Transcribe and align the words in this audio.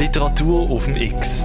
Literatur 0.00 0.70
auf 0.70 0.86
dem 0.86 0.96
X. 0.96 1.44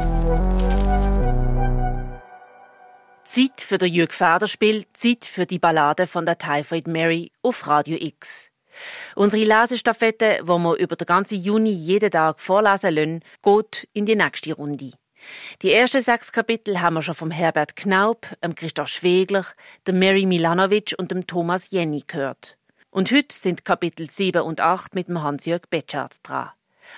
Zeit 3.25 3.59
für 3.59 3.77
der 3.77 3.89
Jürg 3.89 4.13
Federspiel, 4.13 4.85
Zeit 4.93 5.25
für 5.25 5.45
die 5.45 5.59
Ballade 5.59 6.07
von 6.07 6.25
der 6.25 6.37
Typhoid 6.37 6.87
Mary 6.87 7.33
auf 7.41 7.67
Radio 7.67 7.97
X. 7.99 8.49
Unsere 9.13 9.43
Lesestaffette, 9.43 10.39
wo 10.43 10.57
wir 10.57 10.77
über 10.77 10.95
den 10.95 11.05
ganzen 11.05 11.37
Juni 11.37 11.71
jeden 11.71 12.09
Tag 12.09 12.39
vorlesen 12.39 12.93
lassen, 12.93 13.19
geht 13.43 13.89
in 13.91 14.05
die 14.05 14.15
nächste 14.15 14.53
Runde. 14.53 14.93
Die 15.61 15.73
ersten 15.73 16.01
sechs 16.01 16.31
Kapitel 16.31 16.79
haben 16.79 16.93
wir 16.93 17.01
schon 17.01 17.13
vom 17.13 17.31
Herbert 17.31 17.75
Knaub, 17.75 18.25
dem 18.41 18.55
Christoph 18.55 18.87
Schwegler, 18.87 19.45
dem 19.85 19.99
Mary 19.99 20.25
Milanovic 20.25 20.95
und 20.97 21.11
dem 21.11 21.27
Thomas 21.27 21.71
Jenny 21.71 22.05
gehört. 22.07 22.55
Und 22.89 23.11
heute 23.11 23.35
sind 23.35 23.65
Kapitel 23.65 24.09
7 24.09 24.43
und 24.43 24.61
8 24.61 24.95
mit 24.95 25.09
dem 25.09 25.21
Hans-Jörg 25.21 25.63
Betschart 25.69 26.15
dran. 26.23 26.51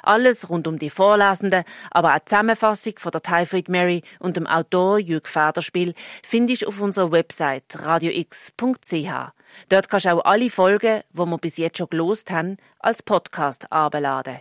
Alles 0.04 0.50
rund 0.50 0.68
um 0.68 0.80
die 0.80 0.90
Vorlesenden, 0.90 1.64
aber 1.92 2.16
auch 2.16 2.20
die 2.20 2.26
Zusammenfassung 2.26 2.94
von 2.98 3.12
der 3.12 3.22
Typhoid 3.22 3.70
Mary 3.70 4.04
und 4.20 4.38
dem 4.38 4.48
Autor 4.48 5.00
Jürg 5.00 5.28
Federspiel 5.28 5.94
findest 6.23 6.64
du 6.64 6.68
auf 6.68 6.82
unserer 6.82 7.12
Website 7.12 7.66
radiox.ch. 7.73 9.31
Dort 9.70 9.90
kannst 9.90 10.05
du 10.05 10.09
auch 10.09 10.26
alle 10.26 10.50
Folgen, 10.50 11.04
wo 11.12 11.26
wir 11.26 11.38
bis 11.38 11.58
jetzt 11.58 11.78
schon 11.78 11.90
gelost 11.90 12.30
haben, 12.30 12.58
als 12.80 13.02
Podcast 13.02 13.72
abladen. 13.72 14.40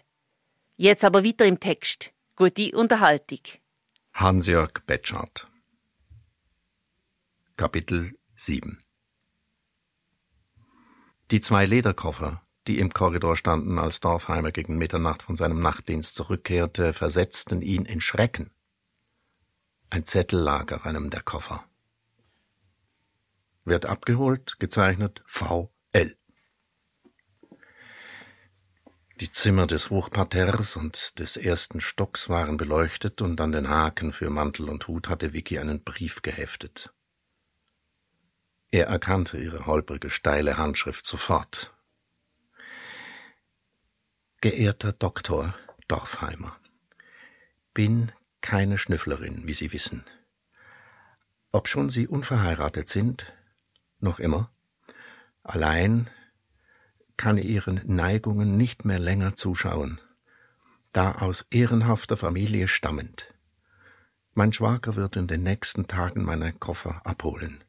Jetzt 0.77 1.05
aber 1.05 1.25
weiter 1.25 1.47
im 1.47 1.59
Text. 1.59 2.13
Gute 2.37 2.71
Unterhaltung. 2.77 3.41
Hans-Jörg 4.13 4.73
Betschart 4.87 5.47
Kapitel 7.57 8.19
7 8.35 8.83
Die 11.31 11.41
zwei 11.41 11.65
Lederkoffer, 11.65 12.43
die 12.67 12.79
im 12.79 12.93
Korridor 12.93 13.37
standen, 13.37 13.79
als 13.79 14.01
Dorfheimer 14.01 14.53
gegen 14.53 14.77
Mitternacht 14.77 15.23
von 15.23 15.37
seinem 15.37 15.61
Nachtdienst 15.61 16.17
zurückkehrte, 16.17 16.93
versetzten 16.93 17.63
ihn 17.63 17.85
in 17.85 18.01
Schrecken. 18.01 18.51
Ein 19.91 20.05
Zettel 20.05 20.41
lag 20.41 20.73
auf 20.73 20.85
einem 20.85 21.11
der 21.11 21.23
Koffer. 21.23 21.65
Wird 23.65 23.87
abgeholt, 23.87 24.59
gezeichnet 24.59 25.23
V.L. 25.27 26.17
Die 29.21 29.31
Zimmer 29.31 29.67
des 29.67 29.89
Hochparterres 29.91 30.77
und 30.77 31.19
des 31.21 31.37
ersten 31.37 31.81
Stocks 31.81 32.29
waren 32.29 32.59
beleuchtet 32.59 33.23
und 33.23 33.41
an 33.41 33.53
den 33.53 33.69
Haken 33.69 34.13
für 34.13 34.29
Mantel 34.29 34.69
und 34.69 34.87
Hut 34.89 35.09
hatte 35.09 35.33
Vicky 35.33 35.59
einen 35.59 35.83
Brief 35.83 36.21
geheftet. 36.21 36.93
Er 38.71 38.89
erkannte 38.89 39.39
ihre 39.39 39.67
holprige, 39.67 40.11
steile 40.11 40.59
Handschrift 40.59 41.07
sofort. 41.07 41.76
Geehrter 44.43 44.93
Doktor 44.93 45.55
Dorfheimer, 45.89 46.55
bin 47.73 48.13
keine 48.43 48.77
Schnüfflerin, 48.77 49.47
wie 49.47 49.55
Sie 49.55 49.73
wissen. 49.73 50.05
Obschon 51.53 51.89
Sie 51.89 52.07
unverheiratet 52.07 52.87
sind, 52.87 53.33
noch 53.99 54.19
immer, 54.19 54.51
allein 55.43 56.11
kann 57.17 57.39
ihren 57.39 57.81
Neigungen 57.87 58.59
nicht 58.59 58.85
mehr 58.85 58.99
länger 58.99 59.37
zuschauen, 59.37 60.03
da 60.93 61.13
aus 61.13 61.47
ehrenhafter 61.49 62.19
Familie 62.19 62.69
stammend. 62.69 63.33
Mein 64.35 64.53
Schwager 64.53 64.97
wird 64.97 65.17
in 65.17 65.29
den 65.29 65.45
nächsten 65.45 65.89
Tagen 65.89 66.25
meine 66.25 66.53
Koffer 66.53 67.01
abholen, 67.07 67.65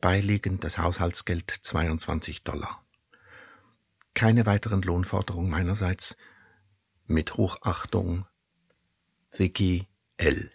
beiliegend 0.00 0.62
das 0.62 0.78
Haushaltsgeld 0.78 1.50
22 1.50 2.44
Dollar. 2.44 2.81
Keine 4.22 4.46
weiteren 4.46 4.82
Lohnforderungen 4.82 5.50
meinerseits. 5.50 6.16
Mit 7.06 7.34
Hochachtung 7.34 8.24
Vicky 9.32 9.88
L. 10.16 10.52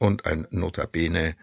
Und 0.00 0.26
ein 0.26 0.48
Notabene 0.50 1.36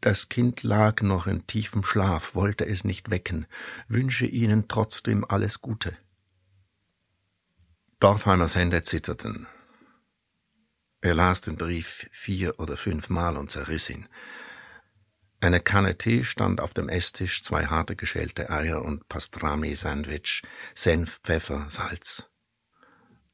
das 0.00 0.30
Kind 0.30 0.62
lag 0.62 1.02
noch 1.02 1.26
in 1.26 1.46
tiefem 1.46 1.84
Schlaf, 1.84 2.34
wollte 2.34 2.64
es 2.64 2.84
nicht 2.84 3.10
wecken, 3.10 3.46
wünsche 3.88 4.24
Ihnen 4.24 4.68
trotzdem 4.68 5.26
alles 5.28 5.60
Gute. 5.60 5.94
Dorfheimers 8.00 8.54
Hände 8.54 8.84
zitterten. 8.84 9.46
Er 11.02 11.14
las 11.14 11.42
den 11.42 11.56
Brief 11.56 12.08
vier 12.10 12.58
oder 12.58 12.78
fünfmal 12.78 13.36
und 13.36 13.50
zerriss 13.50 13.90
ihn. 13.90 14.08
Eine 15.40 15.60
Kanne 15.60 15.98
Tee 15.98 16.24
stand 16.24 16.60
auf 16.60 16.72
dem 16.72 16.88
Esstisch, 16.88 17.42
zwei 17.42 17.66
harte 17.66 17.96
geschälte 17.96 18.50
Eier 18.50 18.82
und 18.82 19.08
Pastrami-Sandwich, 19.08 20.42
Senf, 20.74 21.20
Pfeffer, 21.22 21.66
Salz. 21.68 22.30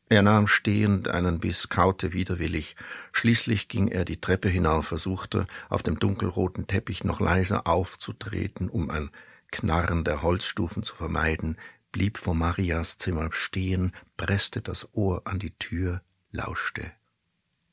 Er 0.09 0.23
nahm 0.23 0.49
stehend 0.49 1.07
einen 1.07 1.39
Biss, 1.39 1.69
kaute 1.69 2.13
widerwillig. 2.13 2.75
Schließlich 3.13 3.69
ging 3.69 3.87
er 3.87 4.05
die 4.05 4.21
Treppe 4.21 4.49
hinauf, 4.49 4.89
versuchte, 4.89 5.47
auf 5.69 5.85
dem 5.85 6.01
dunkelroten 6.01 6.67
Teppich 6.67 7.05
noch 7.05 7.21
leiser 7.21 7.69
aufzutreten, 7.69 8.69
um 8.69 8.91
ein 8.91 9.11
Knarren 9.53 10.03
der 10.03 10.23
Holzstufen 10.23 10.83
zu 10.83 10.97
vermeiden, 10.97 11.57
blieb 11.93 12.19
vor 12.19 12.35
Marias 12.35 12.99
Zimmer 12.99 13.31
stehen, 13.33 13.95
presste 14.17 14.63
das 14.63 14.89
Ohr 14.95 15.23
an 15.27 15.39
die 15.39 15.57
Tür, 15.59 16.03
lauschte. 16.33 16.91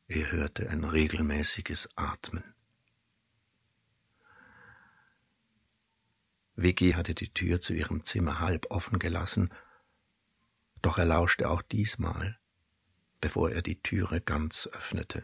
Er 0.07 0.31
hörte 0.31 0.69
ein 0.69 0.83
regelmäßiges 0.83 1.89
Atmen. 1.95 2.43
Vicky 6.57 6.91
hatte 6.91 7.15
die 7.15 7.33
Tür 7.33 7.61
zu 7.61 7.73
ihrem 7.73 8.03
Zimmer 8.03 8.39
halb 8.39 8.65
offen 8.69 8.99
gelassen 8.99 9.49
doch 10.81 10.97
er 10.97 11.05
lauschte 11.05 11.49
auch 11.49 11.61
diesmal, 11.61 12.37
bevor 13.19 13.51
er 13.51 13.61
die 13.61 13.81
Türe 13.81 14.21
ganz 14.21 14.67
öffnete. 14.71 15.23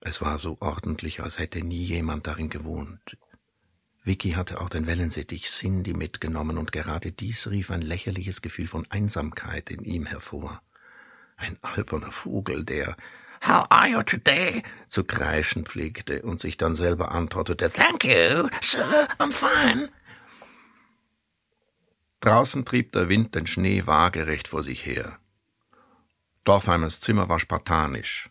Es 0.00 0.22
war 0.22 0.38
so 0.38 0.56
ordentlich, 0.60 1.20
als 1.20 1.38
hätte 1.38 1.62
nie 1.62 1.84
jemand 1.84 2.26
darin 2.26 2.48
gewohnt. 2.48 3.18
Vicky 4.02 4.32
hatte 4.32 4.60
auch 4.60 4.70
den 4.70 4.86
Wellensittich 4.86 5.46
Cindy 5.48 5.92
mitgenommen, 5.92 6.56
und 6.56 6.72
gerade 6.72 7.12
dies 7.12 7.48
rief 7.48 7.70
ein 7.70 7.82
lächerliches 7.82 8.40
Gefühl 8.40 8.66
von 8.66 8.90
Einsamkeit 8.90 9.68
in 9.68 9.84
ihm 9.84 10.06
hervor. 10.06 10.62
Ein 11.36 11.58
alberner 11.62 12.10
Vogel, 12.10 12.64
der 12.64 12.96
How 13.42 13.66
are 13.70 13.88
you 13.88 14.02
today? 14.02 14.62
zu 14.88 15.04
kreischen 15.04 15.64
pflegte 15.64 16.22
und 16.22 16.40
sich 16.40 16.56
dann 16.56 16.74
selber 16.74 17.12
antwortete 17.12 17.70
Thank 17.70 18.04
you, 18.04 18.48
sir, 18.60 19.08
I'm 19.18 19.32
fine. 19.32 19.88
Draußen 22.20 22.64
trieb 22.66 22.92
der 22.92 23.08
Wind 23.08 23.34
den 23.34 23.46
Schnee 23.46 23.86
waagerecht 23.86 24.48
vor 24.48 24.62
sich 24.62 24.84
her. 24.84 25.18
Dorfheimers 26.44 27.00
Zimmer 27.00 27.28
war 27.28 27.40
spartanisch. 27.40 28.30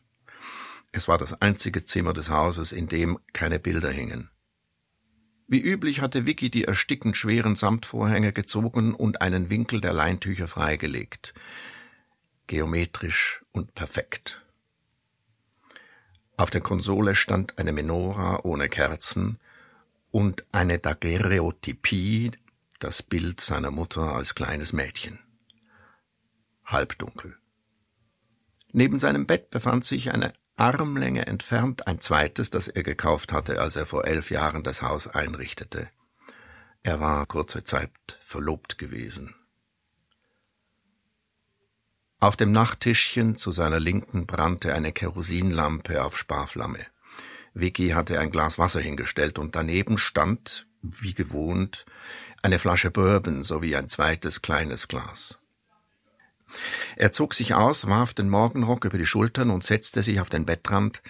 Es 0.91 1.07
war 1.07 1.17
das 1.17 1.41
einzige 1.41 1.85
Zimmer 1.85 2.13
des 2.13 2.29
Hauses, 2.29 2.71
in 2.71 2.87
dem 2.87 3.19
keine 3.33 3.59
Bilder 3.59 3.89
hingen. 3.89 4.29
Wie 5.47 5.61
üblich 5.61 6.01
hatte 6.01 6.27
Vicky 6.27 6.51
die 6.51 6.65
erstickend 6.65 7.17
schweren 7.17 7.55
Samtvorhänge 7.55 8.33
gezogen 8.33 8.93
und 8.93 9.21
einen 9.21 9.49
Winkel 9.49 9.81
der 9.81 9.93
Leintücher 9.93 10.47
freigelegt. 10.47 11.33
Geometrisch 12.45 13.43
und 13.51 13.73
perfekt. 13.73 14.43
Auf 16.39 16.51
der 16.51 16.61
Konsole 16.61 17.15
stand 17.15 17.57
eine 17.57 17.73
Menora 17.73 18.39
ohne 18.43 18.69
Kerzen 18.69 19.41
und 20.09 20.45
eine 20.53 20.79
Daguerreotypie 20.79 22.31
das 22.79 23.03
Bild 23.03 23.41
seiner 23.41 23.71
Mutter 23.71 24.15
als 24.15 24.35
kleines 24.35 24.71
Mädchen. 24.71 25.19
Halbdunkel. 26.63 27.35
Neben 28.71 28.99
seinem 28.99 29.27
Bett 29.27 29.49
befand 29.49 29.83
sich 29.83 30.13
eine 30.13 30.31
Armlänge 30.55 31.27
entfernt 31.27 31.87
ein 31.87 31.99
zweites, 31.99 32.49
das 32.49 32.69
er 32.69 32.83
gekauft 32.83 33.33
hatte, 33.33 33.59
als 33.59 33.75
er 33.75 33.85
vor 33.85 34.05
elf 34.05 34.31
Jahren 34.31 34.63
das 34.63 34.81
Haus 34.81 35.09
einrichtete. 35.09 35.89
Er 36.83 37.01
war 37.01 37.25
kurze 37.25 37.65
Zeit 37.65 37.91
verlobt 38.21 38.77
gewesen. 38.77 39.35
Auf 42.21 42.35
dem 42.35 42.51
Nachttischchen 42.51 43.37
zu 43.37 43.53
seiner 43.53 43.79
Linken 43.79 44.25
brannte 44.25 44.73
eine 44.73 44.91
Kerosinlampe 44.91 46.03
auf 46.03 46.17
Sparflamme. 46.17 46.85
Vicky 47.53 47.91
hatte 47.91 48.19
ein 48.19 48.29
Glas 48.29 48.59
Wasser 48.59 48.81
hingestellt 48.81 49.39
und 49.39 49.55
daneben 49.55 49.97
stand, 49.97 50.67
wie 50.81 51.13
gewohnt, 51.13 51.85
eine 52.41 52.59
Flasche 52.59 52.91
Bourbon 52.91 53.43
sowie 53.43 53.75
ein 53.77 53.87
zweites 53.87 54.41
kleines 54.41 54.89
Glas. 54.89 55.39
Er 56.97 57.13
zog 57.13 57.33
sich 57.35 57.53
aus, 57.53 57.87
warf 57.87 58.13
den 58.13 58.29
Morgenrock 58.29 58.83
über 58.83 58.97
die 58.97 59.05
Schultern 59.05 59.49
und 59.49 59.63
setzte 59.63 60.03
sich 60.03 60.19
auf 60.19 60.29
den 60.29 60.45
Bettrand, 60.45 61.01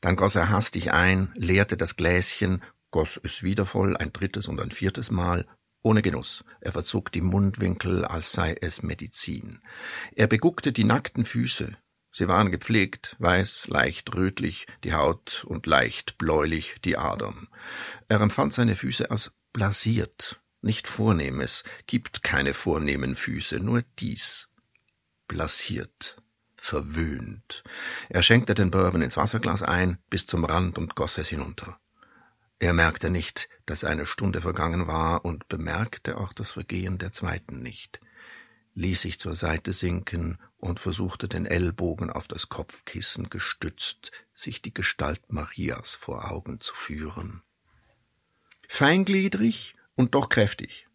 dann 0.00 0.16
goss 0.16 0.34
er 0.34 0.50
hastig 0.50 0.92
ein, 0.92 1.30
leerte 1.36 1.76
das 1.76 1.96
Gläschen, 1.96 2.64
goss 2.90 3.20
es 3.22 3.44
wieder 3.44 3.64
voll, 3.64 3.96
ein 3.96 4.12
drittes 4.12 4.48
und 4.48 4.60
ein 4.60 4.72
viertes 4.72 5.12
Mal, 5.12 5.46
ohne 5.88 6.02
Genuss. 6.02 6.44
Er 6.60 6.72
verzog 6.72 7.10
die 7.12 7.22
Mundwinkel, 7.22 8.04
als 8.04 8.32
sei 8.32 8.54
es 8.60 8.82
Medizin. 8.82 9.62
Er 10.14 10.26
beguckte 10.26 10.70
die 10.70 10.84
nackten 10.84 11.24
Füße. 11.24 11.78
Sie 12.12 12.28
waren 12.28 12.52
gepflegt, 12.52 13.16
weiß, 13.20 13.68
leicht 13.68 14.14
rötlich, 14.14 14.66
die 14.84 14.92
Haut 14.92 15.44
und 15.46 15.66
leicht 15.66 16.18
bläulich 16.18 16.76
die 16.84 16.98
Adern. 16.98 17.48
Er 18.06 18.20
empfand 18.20 18.52
seine 18.52 18.76
Füße 18.76 19.10
als 19.10 19.32
blasiert, 19.54 20.42
nicht 20.60 20.88
Vornehmes, 20.88 21.64
gibt 21.86 22.22
keine 22.22 22.52
vornehmen 22.52 23.14
Füße, 23.14 23.58
nur 23.58 23.82
dies. 23.98 24.50
blasiert, 25.26 26.22
verwöhnt. 26.56 27.62
Er 28.10 28.22
schenkte 28.22 28.54
den 28.54 28.70
Bourbon 28.70 29.00
ins 29.02 29.16
Wasserglas 29.16 29.62
ein, 29.62 29.98
bis 30.10 30.26
zum 30.26 30.44
Rand 30.44 30.76
und 30.76 30.96
goss 30.96 31.16
es 31.16 31.28
hinunter. 31.28 31.80
Er 32.60 32.72
merkte 32.72 33.08
nicht, 33.08 33.48
dass 33.66 33.84
eine 33.84 34.04
Stunde 34.04 34.40
vergangen 34.40 34.86
war 34.88 35.24
und 35.24 35.48
bemerkte 35.48 36.18
auch 36.18 36.32
das 36.32 36.52
Vergehen 36.52 36.98
der 36.98 37.12
zweiten 37.12 37.60
nicht, 37.60 38.00
ließ 38.74 39.02
sich 39.02 39.20
zur 39.20 39.36
Seite 39.36 39.72
sinken 39.72 40.38
und 40.56 40.80
versuchte 40.80 41.28
den 41.28 41.46
Ellbogen 41.46 42.10
auf 42.10 42.26
das 42.26 42.48
Kopfkissen 42.48 43.30
gestützt, 43.30 44.10
sich 44.34 44.60
die 44.60 44.74
Gestalt 44.74 45.32
Marias 45.32 45.94
vor 45.94 46.30
Augen 46.30 46.60
zu 46.60 46.74
führen. 46.74 47.42
Feingliedrig 48.66 49.76
und 49.94 50.14
doch 50.14 50.28
kräftig. 50.28 50.88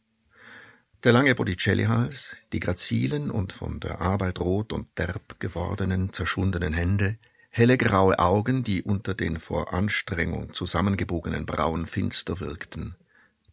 Der 1.04 1.12
lange 1.12 1.36
Botticelli-Hals, 1.36 2.36
die 2.52 2.60
grazilen 2.60 3.32
und 3.32 3.52
von 3.52 3.80
der 3.80 4.00
Arbeit 4.00 4.40
rot 4.40 4.72
und 4.72 4.98
derb 4.98 5.40
gewordenen, 5.40 6.14
zerschundenen 6.14 6.74
Hände, 6.74 7.18
helle 7.56 7.78
graue 7.78 8.18
Augen, 8.18 8.64
die 8.64 8.82
unter 8.82 9.14
den 9.14 9.40
vor 9.40 9.74
Anstrengung 9.74 10.56
zusammengebogenen 10.56 11.46
Brauen 11.46 11.86
finster 11.86 12.40
wirkten. 12.40 12.96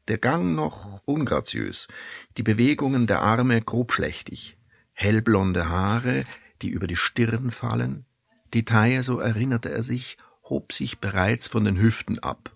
Der 0.09 0.17
Gang 0.17 0.55
noch 0.55 1.03
ungraziös, 1.05 1.87
die 2.39 2.43
Bewegungen 2.43 3.07
der 3.07 3.21
Arme 3.21 3.61
grobschlächtig, 3.61 4.57
hellblonde 4.95 5.69
Haare, 5.69 6.25
die 6.63 6.71
über 6.71 6.87
die 6.87 6.97
Stirn 6.97 7.51
fallen, 7.51 8.07
die 8.55 8.65
Taille, 8.65 9.03
so 9.03 9.21
erinnerte 9.21 9.71
er 9.71 9.83
sich, 9.83 10.17
hob 10.45 10.73
sich 10.73 10.99
bereits 11.01 11.47
von 11.47 11.67
den 11.67 11.79
Hüften 11.79 12.19
ab, 12.21 12.51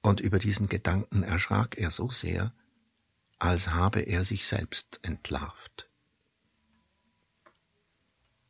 und 0.00 0.20
über 0.20 0.38
diesen 0.38 0.70
Gedanken 0.70 1.22
erschrak 1.22 1.76
er 1.76 1.90
so 1.90 2.08
sehr, 2.08 2.54
als 3.38 3.72
habe 3.72 4.00
er 4.00 4.24
sich 4.24 4.46
selbst 4.46 5.00
entlarvt. 5.02 5.90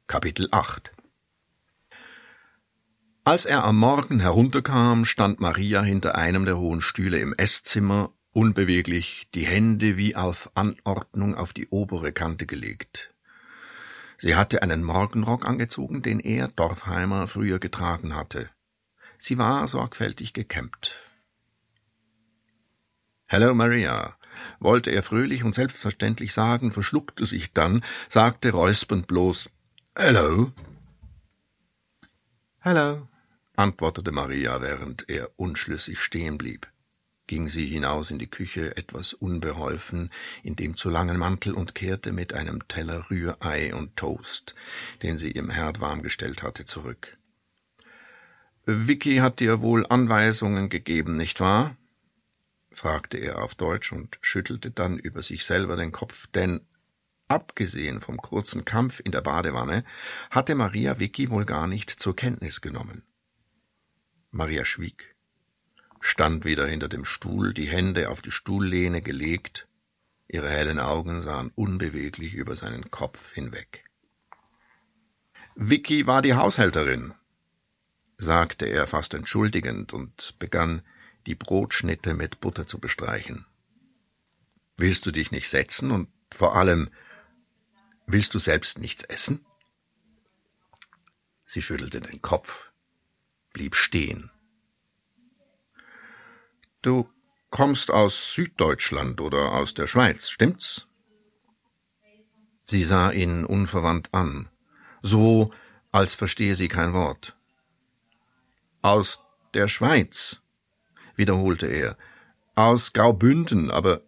Kapitel 0.06 0.46
8 0.52 0.92
als 3.28 3.44
er 3.44 3.62
am 3.62 3.78
Morgen 3.78 4.20
herunterkam, 4.20 5.04
stand 5.04 5.38
Maria 5.38 5.82
hinter 5.82 6.14
einem 6.14 6.46
der 6.46 6.56
hohen 6.56 6.80
Stühle 6.80 7.18
im 7.18 7.34
Esszimmer, 7.34 8.10
unbeweglich, 8.32 9.28
die 9.34 9.44
Hände 9.44 9.98
wie 9.98 10.16
auf 10.16 10.50
Anordnung 10.54 11.34
auf 11.34 11.52
die 11.52 11.68
obere 11.68 12.12
Kante 12.12 12.46
gelegt. 12.46 13.12
Sie 14.16 14.34
hatte 14.34 14.62
einen 14.62 14.82
Morgenrock 14.82 15.44
angezogen, 15.44 16.00
den 16.00 16.20
er, 16.20 16.48
Dorfheimer, 16.48 17.26
früher 17.26 17.58
getragen 17.58 18.16
hatte. 18.16 18.48
Sie 19.18 19.36
war 19.36 19.68
sorgfältig 19.68 20.32
gekämmt. 20.32 20.96
Hello, 23.26 23.52
Maria, 23.52 24.16
wollte 24.58 24.88
er 24.88 25.02
fröhlich 25.02 25.44
und 25.44 25.54
selbstverständlich 25.54 26.32
sagen, 26.32 26.72
verschluckte 26.72 27.26
sich 27.26 27.52
dann, 27.52 27.84
sagte 28.08 28.52
räuspernd 28.52 29.06
bloß 29.06 29.50
Hello. 29.94 30.50
Hello, 32.60 33.06
antwortete 33.58 34.12
Maria, 34.12 34.62
während 34.62 35.08
er 35.08 35.30
unschlüssig 35.36 35.98
stehen 35.98 36.38
blieb. 36.38 36.68
Ging 37.26 37.48
sie 37.48 37.66
hinaus 37.66 38.10
in 38.10 38.18
die 38.18 38.30
Küche, 38.30 38.76
etwas 38.76 39.12
unbeholfen, 39.12 40.10
in 40.42 40.56
dem 40.56 40.76
zu 40.76 40.88
langen 40.88 41.18
Mantel 41.18 41.52
und 41.52 41.74
kehrte 41.74 42.12
mit 42.12 42.32
einem 42.32 42.66
Teller 42.68 43.10
Rührei 43.10 43.74
und 43.74 43.96
Toast, 43.96 44.54
den 45.02 45.18
sie 45.18 45.32
im 45.32 45.50
Herd 45.50 45.80
warm 45.80 46.02
gestellt 46.02 46.42
hatte, 46.42 46.64
zurück. 46.64 47.18
Vicky 48.64 49.16
hat 49.16 49.40
dir 49.40 49.60
wohl 49.60 49.84
Anweisungen 49.86 50.68
gegeben, 50.68 51.16
nicht 51.16 51.40
wahr? 51.40 51.76
fragte 52.70 53.18
er 53.18 53.42
auf 53.42 53.56
Deutsch 53.56 53.92
und 53.92 54.18
schüttelte 54.20 54.70
dann 54.70 54.98
über 54.98 55.22
sich 55.22 55.44
selber 55.44 55.76
den 55.76 55.90
Kopf, 55.90 56.28
denn 56.28 56.60
abgesehen 57.26 58.00
vom 58.00 58.18
kurzen 58.18 58.64
Kampf 58.64 59.00
in 59.04 59.10
der 59.10 59.22
Badewanne 59.22 59.84
hatte 60.30 60.54
Maria 60.54 61.00
Vicky 61.00 61.28
wohl 61.28 61.44
gar 61.44 61.66
nicht 61.66 61.90
zur 61.90 62.14
Kenntnis 62.14 62.60
genommen. 62.60 63.07
Maria 64.30 64.64
schwieg, 64.64 65.14
stand 66.00 66.44
wieder 66.44 66.66
hinter 66.66 66.88
dem 66.88 67.04
Stuhl, 67.04 67.54
die 67.54 67.66
Hände 67.66 68.10
auf 68.10 68.22
die 68.22 68.30
Stuhllehne 68.30 69.00
gelegt, 69.00 69.66
ihre 70.28 70.50
hellen 70.50 70.78
Augen 70.78 71.22
sahen 71.22 71.50
unbeweglich 71.54 72.34
über 72.34 72.54
seinen 72.54 72.90
Kopf 72.90 73.32
hinweg. 73.32 73.84
Vicky 75.54 76.06
war 76.06 76.22
die 76.22 76.34
Haushälterin, 76.34 77.14
sagte 78.18 78.66
er 78.66 78.86
fast 78.86 79.14
entschuldigend 79.14 79.92
und 79.92 80.38
begann, 80.38 80.82
die 81.26 81.34
Brotschnitte 81.34 82.14
mit 82.14 82.40
Butter 82.40 82.66
zu 82.66 82.78
bestreichen. 82.78 83.46
Willst 84.76 85.06
du 85.06 85.10
dich 85.10 85.30
nicht 85.30 85.48
setzen 85.48 85.90
und 85.90 86.08
vor 86.30 86.54
allem 86.54 86.90
willst 88.06 88.34
du 88.34 88.38
selbst 88.38 88.78
nichts 88.78 89.02
essen? 89.04 89.44
Sie 91.44 91.62
schüttelte 91.62 92.00
den 92.00 92.22
Kopf, 92.22 92.67
blieb 93.58 93.74
stehen. 93.74 94.30
Du 96.80 97.08
kommst 97.50 97.90
aus 97.90 98.32
Süddeutschland 98.34 99.20
oder 99.20 99.52
aus 99.52 99.74
der 99.74 99.88
Schweiz, 99.88 100.30
stimmt's? 100.30 100.86
Sie 102.66 102.84
sah 102.84 103.10
ihn 103.10 103.44
unverwandt 103.44 104.14
an, 104.14 104.48
so 105.02 105.50
als 105.90 106.14
verstehe 106.14 106.54
sie 106.54 106.68
kein 106.68 106.92
Wort. 106.92 107.36
Aus 108.82 109.20
der 109.54 109.66
Schweiz, 109.66 110.40
wiederholte 111.16 111.66
er, 111.66 111.96
aus 112.54 112.92
Graubünden, 112.92 113.72
aber 113.72 114.02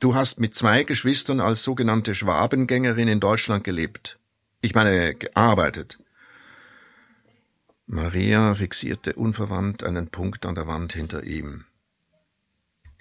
du 0.00 0.14
hast 0.14 0.40
mit 0.40 0.54
zwei 0.54 0.84
Geschwistern 0.84 1.40
als 1.40 1.62
sogenannte 1.62 2.14
Schwabengängerin 2.14 3.08
in 3.08 3.20
Deutschland 3.20 3.64
gelebt. 3.64 4.18
Ich 4.62 4.74
meine, 4.74 5.14
gearbeitet. 5.14 5.98
Maria 7.90 8.54
fixierte 8.54 9.14
unverwandt 9.14 9.82
einen 9.82 10.08
Punkt 10.08 10.44
an 10.44 10.54
der 10.54 10.66
Wand 10.66 10.92
hinter 10.92 11.24
ihm. 11.24 11.64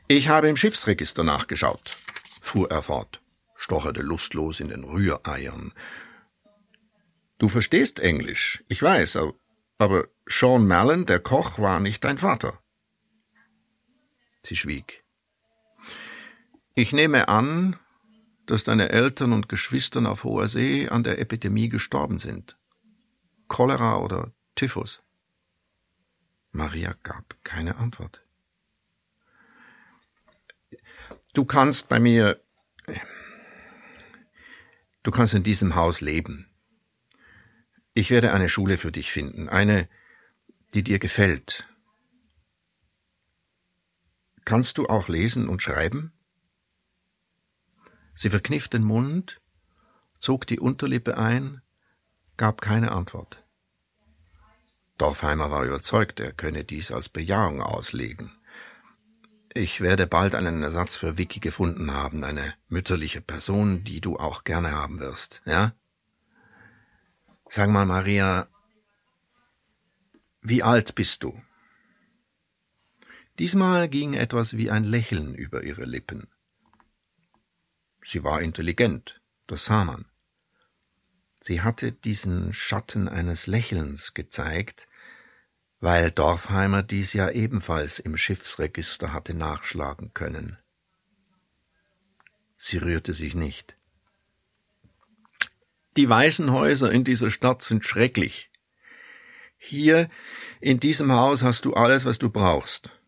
Ich 0.08 0.30
habe 0.30 0.48
im 0.48 0.56
Schiffsregister 0.56 1.26
nachgeschaut, 1.26 1.98
fuhr 2.40 2.72
er 2.72 2.82
fort, 2.82 3.22
stocherte 3.58 4.02
lustlos 4.02 4.62
in 4.62 4.70
den 4.70 4.86
Rühreiern. 4.86 5.74
Du 7.38 7.50
verstehst 7.50 8.00
Englisch, 8.00 8.64
ich 8.70 8.82
weiß, 8.82 9.20
aber 9.78 10.08
Sean 10.26 10.66
Mallon, 10.66 11.06
der 11.06 11.20
Koch, 11.20 11.60
war 11.60 11.82
nicht 11.82 12.06
dein 12.06 12.18
Vater. 12.18 12.58
Sie 14.44 14.56
schwieg. 14.56 15.04
Ich 16.76 16.94
nehme 16.94 17.28
an, 17.28 17.76
dass 18.46 18.64
deine 18.64 18.88
Eltern 18.88 19.34
und 19.34 19.50
Geschwistern 19.50 20.06
auf 20.06 20.24
hoher 20.24 20.48
See 20.48 20.88
an 20.88 21.04
der 21.04 21.20
Epidemie 21.20 21.68
gestorben 21.68 22.20
sind. 22.20 22.58
Cholera 23.50 23.98
oder 23.98 24.32
Typhus. 24.58 25.04
Maria 26.52 26.96
gab 27.04 27.38
keine 27.44 27.78
Antwort. 27.78 28.24
Du 31.34 31.46
kannst 31.46 31.88
bei 31.90 32.00
mir, 32.00 32.42
du 35.04 35.12
kannst 35.12 35.36
in 35.36 35.44
diesem 35.44 35.76
Haus 35.76 36.02
leben. 36.02 36.50
Ich 37.94 38.10
werde 38.10 38.34
eine 38.34 38.50
Schule 38.50 38.78
für 38.78 38.92
dich 38.92 39.12
finden, 39.12 39.48
eine, 39.48 39.88
die 40.74 40.82
dir 40.82 40.98
gefällt. 40.98 41.70
Kannst 44.44 44.80
du 44.80 44.88
auch 44.88 45.08
lesen 45.08 45.50
und 45.50 45.62
schreiben? 45.62 46.14
Sie 48.16 48.32
verkniff 48.32 48.68
den 48.68 48.84
Mund, 48.84 49.40
zog 50.20 50.48
die 50.48 50.60
Unterlippe 50.60 51.18
ein, 51.18 51.62
gab 52.38 52.62
keine 52.62 52.92
Antwort. 52.92 53.47
Dorfheimer 54.98 55.52
war 55.52 55.64
überzeugt, 55.64 56.20
er 56.20 56.34
könne 56.34 56.64
dies 56.64 56.92
als 56.92 57.10
Bejahung 57.10 57.62
auslegen. 57.62 58.32
Ich 59.54 59.82
werde 59.82 60.08
bald 60.08 60.36
einen 60.36 60.62
Ersatz 60.62 60.96
für 60.96 61.18
Vicky 61.18 61.40
gefunden 61.40 61.92
haben, 61.92 62.24
eine 62.24 62.54
mütterliche 62.68 63.22
Person, 63.22 63.84
die 63.84 64.02
du 64.02 64.18
auch 64.18 64.44
gerne 64.44 64.72
haben 64.72 65.00
wirst, 65.00 65.42
ja? 65.46 65.74
Sag 67.50 67.70
mal, 67.70 67.86
Maria, 67.86 68.48
wie 70.42 70.64
alt 70.64 70.96
bist 70.96 71.24
du? 71.24 71.42
Diesmal 73.40 73.88
ging 73.88 74.14
etwas 74.14 74.58
wie 74.58 74.72
ein 74.72 74.84
Lächeln 74.84 75.34
über 75.36 75.64
ihre 75.64 75.86
Lippen. 75.86 76.28
Sie 78.02 78.24
war 78.24 78.42
intelligent, 78.42 79.22
das 79.48 79.66
sah 79.66 79.86
man. 79.86 80.06
Sie 81.48 81.62
hatte 81.62 81.94
diesen 81.94 82.52
Schatten 82.52 83.08
eines 83.08 83.48
Lächelns 83.48 84.14
gezeigt, 84.14 84.86
weil 85.80 86.12
Dorfheimer 86.12 86.84
dies 86.84 87.14
ja 87.14 87.30
ebenfalls 87.30 88.00
im 88.00 88.18
Schiffsregister 88.18 89.14
hatte 89.14 89.34
nachschlagen 89.34 90.14
können. 90.14 90.58
Sie 92.58 92.76
rührte 92.80 93.14
sich 93.14 93.34
nicht. 93.34 93.78
Die 95.96 96.10
Waisenhäuser 96.10 96.92
in 96.92 97.06
dieser 97.06 97.32
Stadt 97.32 97.62
sind 97.62 97.86
schrecklich. 97.86 98.52
Hier 99.58 100.10
in 100.60 100.82
diesem 100.82 101.14
Haus 101.14 101.44
hast 101.44 101.64
du 101.64 101.76
alles, 101.76 102.04
was 102.04 102.20
du 102.20 102.30
brauchst. 102.30 103.00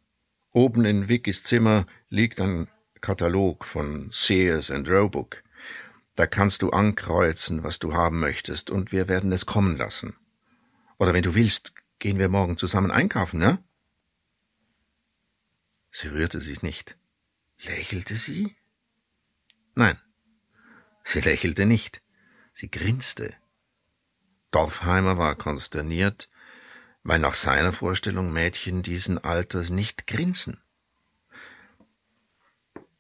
Oben 0.53 0.86
in 0.86 1.10
Vickys 1.10 1.43
Zimmer 1.43 1.86
liegt 2.08 2.39
ein 2.39 2.69
Katalog 3.01 3.65
von 3.65 4.08
Sears 4.13 4.72
and 4.72 4.88
Roebuck. 4.88 5.43
Da 6.20 6.28
kannst 6.28 6.64
du 6.64 6.72
ankreuzen, 6.72 7.64
was 7.64 7.80
du 7.80 7.94
haben 7.94 8.20
möchtest, 8.20 8.70
und 8.70 8.92
wir 8.92 9.08
werden 9.08 9.32
es 9.32 9.46
kommen 9.46 9.78
lassen. 9.78 10.18
Oder 10.98 11.14
wenn 11.14 11.24
du 11.24 11.34
willst, 11.34 11.76
gehen 12.00 12.20
wir 12.20 12.28
morgen 12.28 12.58
zusammen 12.58 12.92
einkaufen, 12.92 13.40
ne? 13.40 13.64
Sie 15.92 16.10
rührte 16.10 16.42
sich 16.42 16.62
nicht. 16.62 16.98
Lächelte 17.60 18.18
sie? 18.18 18.54
Nein, 19.76 19.98
sie 21.06 21.22
lächelte 21.22 21.66
nicht. 21.66 22.02
Sie 22.52 22.70
grinste. 22.70 23.34
Dorfheimer 24.52 25.18
war 25.18 25.36
konsterniert, 25.36 26.30
weil 27.02 27.20
nach 27.20 27.34
seiner 27.34 27.72
Vorstellung 27.72 28.34
Mädchen 28.34 28.84
diesen 28.84 29.20
Alters 29.20 29.70
nicht 29.70 30.06
grinsen, 30.06 30.62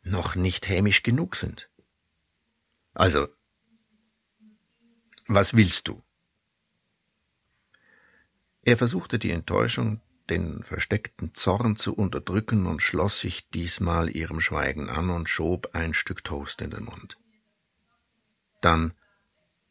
noch 0.03 0.35
nicht 0.35 0.69
hämisch 0.69 1.03
genug 1.03 1.35
sind. 1.35 1.68
Also, 2.99 3.29
was 5.25 5.53
willst 5.53 5.87
du? 5.87 6.03
Er 8.61 8.75
versuchte 8.75 9.17
die 9.17 9.31
Enttäuschung, 9.31 10.01
den 10.29 10.63
versteckten 10.63 11.33
Zorn 11.33 11.77
zu 11.77 11.95
unterdrücken 11.95 12.65
und 12.65 12.81
schloss 12.81 13.19
sich 13.19 13.49
diesmal 13.51 14.13
ihrem 14.13 14.41
Schweigen 14.41 14.89
an 14.89 15.11
und 15.11 15.29
schob 15.29 15.69
ein 15.71 15.93
Stück 15.93 16.25
Toast 16.25 16.59
in 16.59 16.71
den 16.71 16.83
Mund. 16.83 17.17
Dann, 18.59 18.93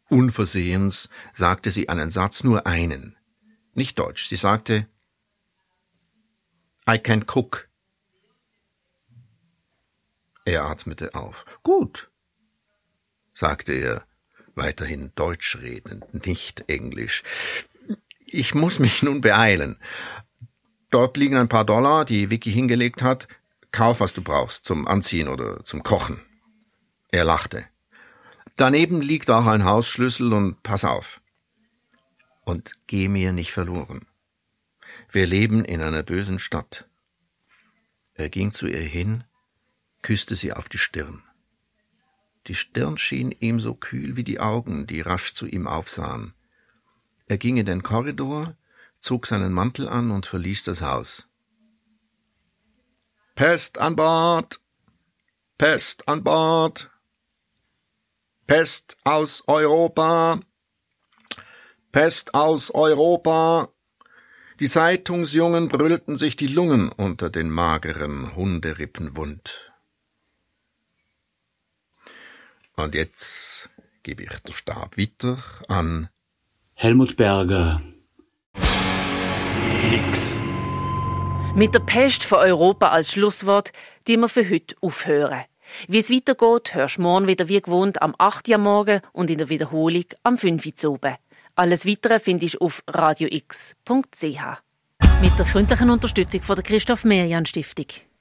unversehens, 0.08 1.10
sagte 1.34 1.70
sie 1.70 1.90
einen 1.90 2.08
Satz, 2.08 2.44
nur 2.44 2.66
einen, 2.66 3.14
nicht 3.74 3.98
Deutsch. 3.98 4.26
Sie 4.26 4.36
sagte, 4.36 4.88
I 6.88 6.96
can 6.96 7.26
cook. 7.28 7.68
Er 10.46 10.64
atmete 10.64 11.14
auf. 11.14 11.44
Gut, 11.62 12.10
sagte 13.38 13.72
er, 13.72 14.04
weiterhin 14.56 15.12
Deutsch 15.14 15.56
redend, 15.56 16.26
nicht 16.26 16.64
Englisch. 16.68 17.22
Ich 18.26 18.54
muss 18.54 18.80
mich 18.80 19.02
nun 19.08 19.20
beeilen. 19.20 19.78
Dort 20.90 21.16
liegen 21.16 21.36
ein 21.36 21.48
paar 21.48 21.64
Dollar, 21.64 22.04
die 22.04 22.30
Vicky 22.30 22.50
hingelegt 22.50 23.02
hat. 23.02 23.28
Kauf, 23.70 24.00
was 24.00 24.12
du 24.14 24.22
brauchst, 24.22 24.64
zum 24.64 24.88
Anziehen 24.88 25.28
oder 25.28 25.64
zum 25.64 25.82
Kochen. 25.82 26.20
Er 27.10 27.24
lachte. 27.24 27.64
Daneben 28.56 29.00
liegt 29.00 29.30
auch 29.30 29.46
ein 29.46 29.64
Hausschlüssel 29.64 30.32
und 30.32 30.62
pass 30.62 30.84
auf 30.84 31.20
und 32.44 32.72
geh 32.86 33.08
mir 33.08 33.32
nicht 33.32 33.52
verloren. 33.52 34.06
Wir 35.12 35.26
leben 35.26 35.64
in 35.64 35.80
einer 35.80 36.02
bösen 36.02 36.38
Stadt. 36.38 36.88
Er 38.14 38.30
ging 38.30 38.52
zu 38.52 38.66
ihr 38.66 38.80
hin, 38.80 39.24
küsste 40.02 40.34
sie 40.34 40.52
auf 40.52 40.68
die 40.68 40.78
Stirn. 40.78 41.22
Die 42.48 42.54
Stirn 42.54 42.96
schien 42.96 43.30
ihm 43.30 43.60
so 43.60 43.74
kühl 43.74 44.16
wie 44.16 44.24
die 44.24 44.40
Augen, 44.40 44.86
die 44.86 45.02
rasch 45.02 45.34
zu 45.34 45.46
ihm 45.46 45.66
aufsahen. 45.66 46.32
Er 47.26 47.36
ging 47.36 47.58
in 47.58 47.66
den 47.66 47.82
Korridor, 47.82 48.56
zog 49.00 49.26
seinen 49.26 49.52
Mantel 49.52 49.86
an 49.88 50.10
und 50.10 50.24
verließ 50.24 50.64
das 50.64 50.80
Haus. 50.80 51.28
Pest 53.34 53.78
an 53.78 53.96
Bord! 53.96 54.60
Pest 55.58 56.08
an 56.08 56.24
Bord! 56.24 56.90
Pest 58.46 58.96
aus 59.04 59.44
Europa! 59.46 60.40
Pest 61.92 62.34
aus 62.34 62.70
Europa. 62.70 63.68
Die 64.58 64.68
Zeitungsjungen 64.68 65.68
brüllten 65.68 66.16
sich 66.16 66.36
die 66.36 66.46
Lungen 66.46 66.90
unter 66.90 67.30
den 67.30 67.50
mageren 67.50 68.34
Hunderippen 68.34 69.16
Und 72.78 72.94
jetzt 72.94 73.68
gebe 74.04 74.22
ich 74.22 74.30
den 74.30 74.54
Stab 74.54 74.96
weiter 74.96 75.38
an 75.66 76.08
Helmut 76.74 77.16
Berger. 77.16 77.82
X. 79.92 80.36
Mit 81.56 81.74
der 81.74 81.80
Pest 81.80 82.22
von 82.22 82.38
Europa 82.38 82.90
als 82.90 83.10
Schlusswort, 83.10 83.72
die 84.06 84.16
wir 84.16 84.28
für 84.28 84.48
heute 84.48 84.76
aufhören. 84.80 85.42
Wie 85.88 85.98
es 85.98 86.08
weitergeht, 86.08 86.72
hörst 86.72 86.98
du 86.98 87.02
morgen 87.02 87.26
wieder 87.26 87.48
wie 87.48 87.60
gewohnt 87.60 88.00
am 88.00 88.14
8. 88.16 88.48
Uhr 88.48 88.58
morgen 88.58 89.00
und 89.12 89.28
in 89.28 89.38
der 89.38 89.48
Wiederholung 89.48 90.04
am 90.22 90.38
5. 90.38 90.64
Uhr 90.84 90.90
oben. 90.92 91.16
Alles 91.56 91.84
Weitere 91.84 92.20
findest 92.20 92.54
du 92.54 92.58
auf 92.60 92.84
radiox.ch. 92.86 94.22
Mit 95.20 95.36
der 95.36 95.46
freundlichen 95.46 95.90
Unterstützung 95.90 96.42
von 96.42 96.54
der 96.54 96.64
Christoph 96.64 97.04
Merian 97.04 97.44
Stiftung. 97.44 97.86